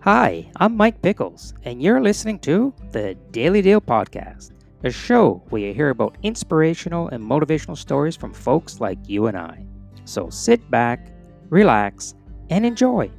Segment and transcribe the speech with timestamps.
[0.00, 4.50] Hi, I'm Mike Pickles, and you're listening to the Daily Deal Podcast,
[4.84, 9.38] a show where you hear about inspirational and motivational stories from folks like you and
[9.38, 9.64] I.
[10.04, 11.14] So sit back,
[11.48, 12.14] relax,
[12.50, 13.10] and enjoy.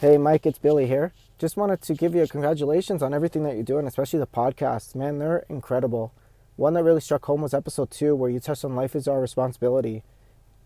[0.00, 1.12] Hey, Mike, it's Billy here.
[1.36, 4.94] Just wanted to give you a congratulations on everything that you're doing, especially the podcasts.
[4.94, 6.14] Man, they're incredible.
[6.56, 9.20] One that really struck home was episode two, where you touched on life is our
[9.20, 10.02] responsibility.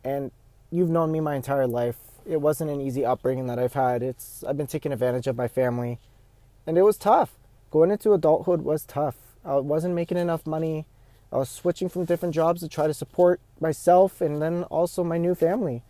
[0.04, 0.30] And
[0.70, 1.96] you've known me my entire life.
[2.24, 4.04] It wasn't an easy upbringing that I've had.
[4.04, 5.98] It's I've been taken advantage of by family,
[6.64, 7.32] and it was tough.
[7.72, 9.16] Going into adulthood was tough.
[9.44, 10.86] I wasn't making enough money.
[11.32, 15.18] I was switching from different jobs to try to support myself and then also my
[15.18, 15.82] new family.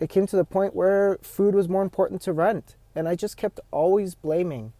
[0.00, 3.36] It came to the point where food was more important to rent, and I just
[3.36, 4.72] kept always blaming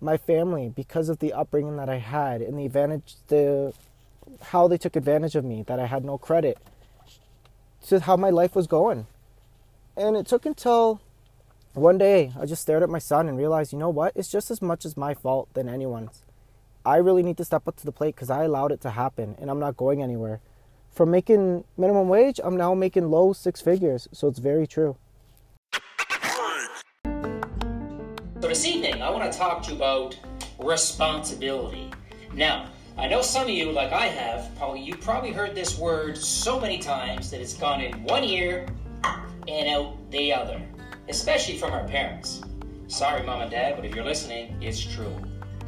[0.00, 3.74] my family because of the upbringing that I had and the advantage the
[4.42, 6.58] how they took advantage of me that I had no credit
[7.86, 9.06] to how my life was going.
[9.96, 11.00] And it took until
[11.74, 14.12] one day I just stared at my son and realized, you know what?
[14.14, 16.22] It's just as much as my fault than anyone's.
[16.84, 19.36] I really need to step up to the plate because I allowed it to happen
[19.38, 20.40] and I'm not going anywhere.
[20.90, 24.08] From making minimum wage, I'm now making low six figures.
[24.12, 24.96] So it's very true.
[28.50, 30.18] This evening, I want to talk to you about
[30.58, 31.88] responsibility.
[32.34, 32.66] Now,
[32.98, 36.58] I know some of you, like I have, probably you probably heard this word so
[36.58, 38.66] many times that it's gone in one ear
[39.46, 40.60] and out the other,
[41.08, 42.42] especially from our parents.
[42.88, 45.14] Sorry, mom and dad, but if you're listening, it's true.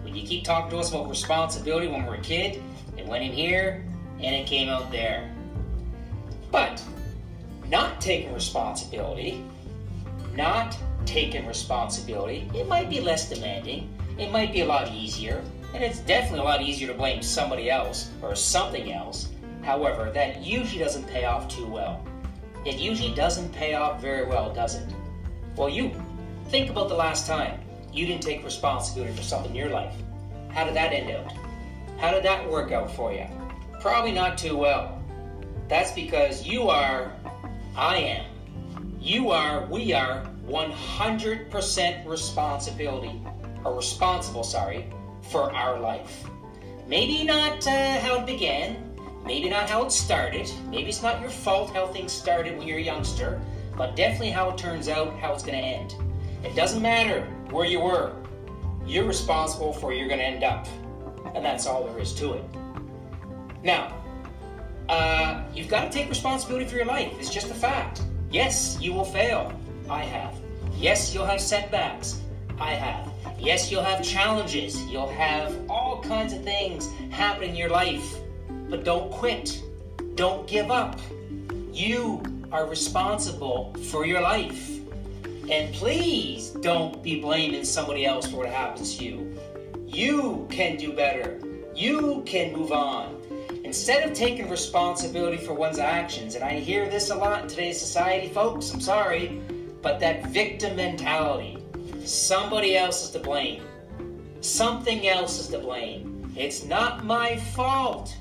[0.03, 2.61] When you keep talking to us about responsibility when we're a kid,
[2.97, 3.87] it went in here
[4.19, 5.33] and it came out there.
[6.51, 6.83] But
[7.69, 9.45] not taking responsibility,
[10.35, 15.43] not taking responsibility, it might be less demanding, it might be a lot easier,
[15.75, 19.29] and it's definitely a lot easier to blame somebody else or something else.
[19.63, 22.05] However, that usually doesn't pay off too well.
[22.65, 24.95] It usually doesn't pay off very well, does it?
[25.57, 25.93] Well, you
[26.49, 27.61] think about the last time
[27.93, 29.95] you didn't take responsibility for something in your life.
[30.51, 31.33] How did that end out?
[31.99, 33.27] How did that work out for you?
[33.81, 35.03] Probably not too well.
[35.69, 37.13] That's because you are,
[37.77, 38.27] I am,
[39.01, 43.23] you are, we are 100% responsibility,
[43.65, 44.87] or responsible, sorry,
[45.31, 46.25] for our life.
[46.87, 48.77] Maybe not uh, how it began,
[49.25, 52.79] maybe not how it started, maybe it's not your fault how things started when you're
[52.79, 53.41] a youngster,
[53.77, 55.95] but definitely how it turns out, how it's going to end.
[56.45, 58.13] It doesn't matter where you were,
[58.87, 60.67] you're responsible for where you're going to end up.
[61.35, 62.45] And that's all there is to it.
[63.63, 63.97] Now,
[64.89, 67.13] uh, you've got to take responsibility for your life.
[67.19, 68.03] It's just a fact.
[68.31, 69.53] Yes, you will fail.
[69.93, 70.35] I have.
[70.75, 72.19] Yes, you'll have setbacks.
[72.59, 73.13] I have.
[73.39, 74.83] Yes, you'll have challenges.
[74.87, 78.17] You'll have all kinds of things happen in your life.
[78.71, 79.63] But don't quit.
[80.15, 80.99] Don't give up.
[81.73, 84.71] You are responsible for your life.
[85.51, 89.39] And please don't be blaming somebody else for what happens to you.
[89.87, 91.39] You can do better.
[91.75, 93.21] You can move on.
[93.65, 97.79] Instead of taking responsibility for one's actions, and I hear this a lot in today's
[97.79, 99.41] society, folks, I'm sorry,
[99.83, 101.63] but that victim mentality
[102.05, 103.63] Somebody else is to blame.
[104.41, 106.33] Something else is to blame.
[106.37, 108.17] It's not my fault.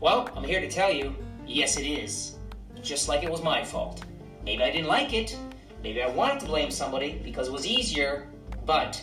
[0.00, 1.14] Well, I'm here to tell you,
[1.46, 2.36] yes, it is.
[2.82, 4.02] Just like it was my fault.
[4.42, 5.36] Maybe I didn't like it.
[5.82, 8.26] Maybe I wanted to blame somebody because it was easier,
[8.64, 9.02] but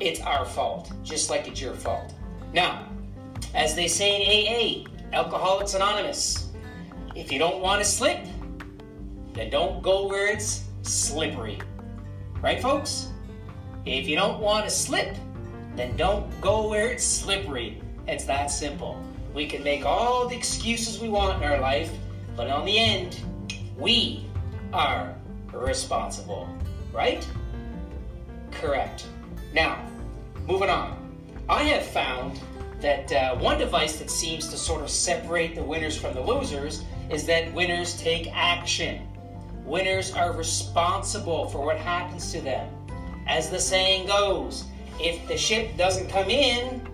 [0.00, 2.12] it's our fault, just like it's your fault.
[2.52, 2.88] Now,
[3.54, 6.48] as they say in AA, Alcoholics Anonymous,
[7.14, 8.18] if you don't want to slip,
[9.32, 11.58] then don't go where it's slippery.
[12.40, 13.08] Right, folks?
[13.84, 15.16] If you don't want to slip,
[15.76, 17.80] then don't go where it's slippery.
[18.06, 19.02] It's that simple.
[19.34, 21.90] We can make all the excuses we want in our life,
[22.36, 23.20] but on the end,
[23.76, 24.24] we
[24.72, 25.14] are
[25.52, 26.48] responsible.
[26.92, 27.26] Right?
[28.50, 29.06] Correct.
[29.52, 29.84] Now,
[30.46, 30.96] moving on.
[31.48, 32.40] I have found
[32.80, 36.82] that uh, one device that seems to sort of separate the winners from the losers
[37.10, 39.06] is that winners take action.
[39.68, 42.70] Winners are responsible for what happens to them.
[43.26, 44.64] As the saying goes,
[44.98, 46.88] if the ship doesn't come in,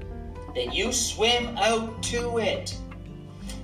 [0.57, 2.77] then you swim out to it.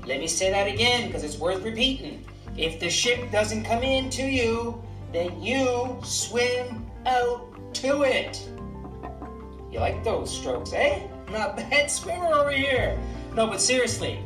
[0.07, 2.25] Let me say that again because it's worth repeating.
[2.57, 4.81] If the ship doesn't come in to you,
[5.13, 8.49] then you swim out to it.
[9.73, 11.01] You like those strokes, eh?
[11.33, 12.97] Not bad swimmer over here.
[13.35, 14.21] No, but seriously,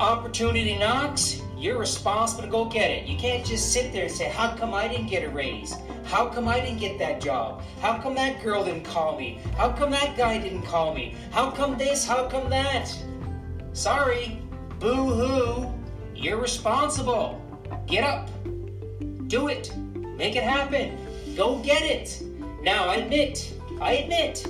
[0.00, 3.08] opportunity knocks, You're responsible to go get it.
[3.08, 5.74] You can't just sit there and say, How come I didn't get a raise?
[6.04, 7.64] How come I didn't get that job?
[7.80, 9.40] How come that girl didn't call me?
[9.56, 11.16] How come that guy didn't call me?
[11.32, 12.06] How come this?
[12.06, 12.96] How come that?
[13.72, 14.40] Sorry,
[14.78, 15.74] boo hoo.
[16.14, 17.42] You're responsible.
[17.88, 18.30] Get up.
[19.26, 19.76] Do it.
[20.16, 20.96] Make it happen.
[21.36, 22.22] Go get it.
[22.62, 24.46] Now, I admit, I admit,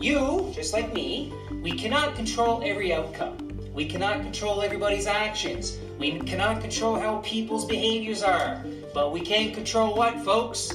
[0.00, 1.32] you, just like me,
[1.62, 3.36] we cannot control every outcome.
[3.72, 5.78] We cannot control everybody's actions.
[5.98, 8.62] We cannot control how people's behaviors are.
[8.94, 10.72] But we can control what, folks?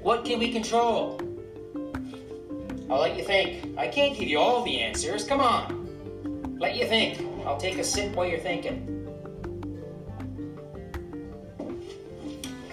[0.00, 1.20] What can we control?
[2.88, 3.76] I'll let you think.
[3.76, 5.24] I can't give you all the answers.
[5.24, 6.56] Come on.
[6.60, 7.20] Let you think.
[7.44, 8.88] I'll take a sip while you're thinking.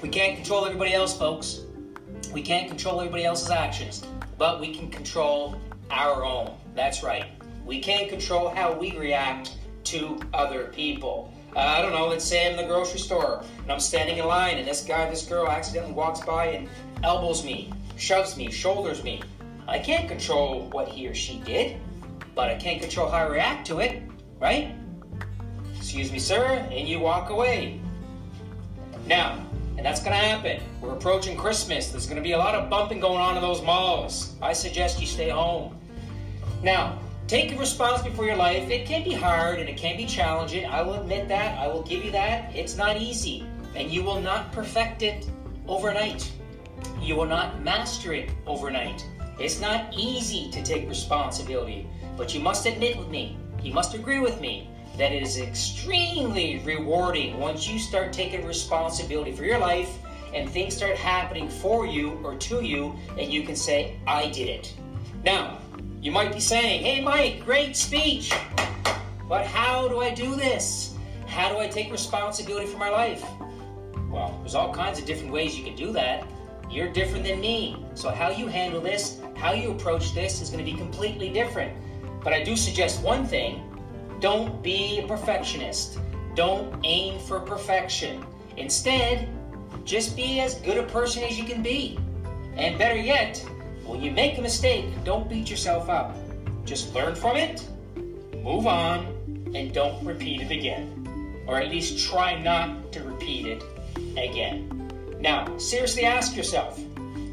[0.04, 1.62] We can't control everybody else, folks.
[2.32, 4.06] We can't control everybody else's actions,
[4.38, 5.60] but we can control
[5.90, 6.56] our own.
[6.76, 7.26] That's right.
[7.66, 9.56] We can't control how we react
[9.86, 11.34] to other people.
[11.56, 14.26] Uh, I don't know, let's say I'm in the grocery store and I'm standing in
[14.26, 16.70] line and this guy, this girl accidentally walks by and
[17.04, 19.22] elbows me, shoves me, shoulders me.
[19.68, 21.78] I can't control what he or she did,
[22.36, 24.04] but I can't control how I react to it,
[24.40, 24.76] right?
[25.78, 27.80] Excuse me, sir, and you walk away.
[29.08, 29.44] Now,
[29.78, 30.62] and that's to happen.
[30.82, 31.90] We're approaching Christmas.
[31.90, 34.36] There's to be a lot of bumping going on in those malls.
[34.42, 35.80] I suggest you stay home.
[36.62, 37.00] Now,
[37.30, 38.72] take responsibility for your life.
[38.72, 40.66] It can be hard and it can be challenging.
[40.66, 41.60] I will admit that.
[41.60, 42.56] I will give you that.
[42.56, 43.46] It's not easy.
[43.76, 45.30] And you will not perfect it
[45.68, 46.30] overnight.
[47.00, 49.06] You will not master it overnight.
[49.40, 51.88] It's not easy to take responsibility.
[52.18, 54.68] But you must admit with me, you must agree with me,
[54.98, 59.90] that it is extremely rewarding once you start taking responsibility for your life
[60.34, 64.50] and things start happening for you or to you, and you can say, I did
[64.50, 64.74] it.
[65.24, 65.59] Now,
[66.02, 68.32] you might be saying, Hey, Mike, great speech.
[69.28, 70.96] But how do I do this?
[71.28, 73.24] How do I take responsibility for my life?
[74.10, 76.26] Well, there's all kinds of different ways you can do that.
[76.70, 77.86] You're different than me.
[77.94, 81.74] So, how you handle this, how you approach this is going to be completely different.
[82.24, 83.64] But I do suggest one thing
[84.20, 86.00] don't be a perfectionist.
[86.36, 88.26] Don't aim for perfection.
[88.58, 89.30] Instead,
[89.86, 91.98] just be as good a person as you can be.
[92.56, 93.44] And better yet,
[93.90, 96.16] when you make a mistake, don't beat yourself up.
[96.64, 97.68] Just learn from it,
[98.44, 99.06] move on,
[99.56, 101.44] and don't repeat it again.
[101.48, 103.64] Or at least try not to repeat it
[104.16, 104.92] again.
[105.20, 106.80] Now, seriously ask yourself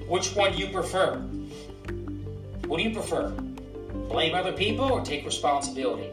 [0.09, 1.19] which one do you prefer.
[2.67, 3.29] What do you prefer?
[4.09, 6.09] Blame other people or take responsibility?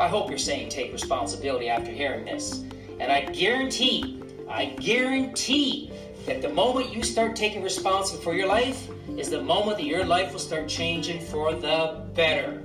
[0.00, 2.64] I hope you're saying take responsibility after hearing this.
[2.98, 5.92] And I guarantee, I guarantee
[6.26, 10.04] that the moment you start taking responsibility for your life is the moment that your
[10.04, 12.62] life will start changing for the better.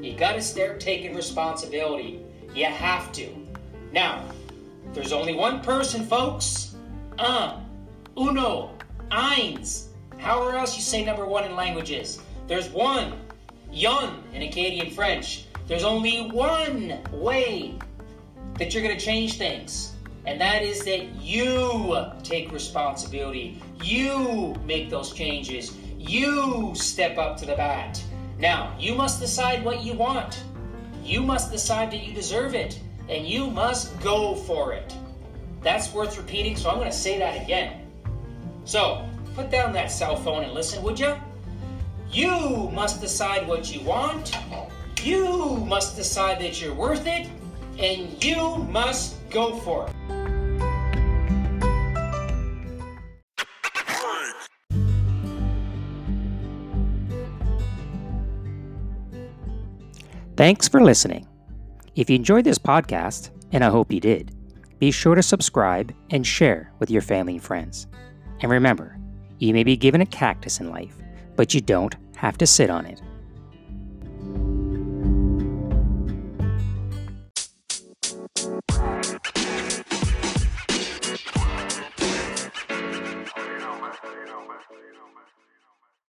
[0.00, 2.20] You gotta start taking responsibility.
[2.54, 3.28] You have to.
[3.92, 4.24] Now,
[4.92, 6.74] there's only one person, folks.
[7.18, 7.64] Um,
[8.16, 8.76] uno,
[9.10, 9.86] eins.
[10.18, 12.20] However else you say number one in languages.
[12.46, 13.12] There's one.
[13.70, 15.44] Yun in Acadian French.
[15.66, 17.78] There's only one way
[18.58, 19.92] that you're going to change things.
[20.28, 23.62] And that is that you take responsibility.
[23.82, 25.74] You make those changes.
[25.96, 28.02] You step up to the bat.
[28.38, 30.44] Now, you must decide what you want.
[31.02, 32.78] You must decide that you deserve it.
[33.08, 34.94] And you must go for it.
[35.62, 37.86] That's worth repeating, so I'm going to say that again.
[38.66, 41.16] So, put down that cell phone and listen, would you?
[42.10, 44.36] You must decide what you want.
[45.02, 47.30] You must decide that you're worth it.
[47.78, 50.17] And you must go for it.
[60.38, 61.26] Thanks for listening.
[61.96, 64.36] If you enjoyed this podcast, and I hope you did,
[64.78, 67.88] be sure to subscribe and share with your family and friends.
[68.38, 68.96] And remember,
[69.40, 70.94] you may be given a cactus in life,
[71.34, 73.02] but you don't have to sit on it.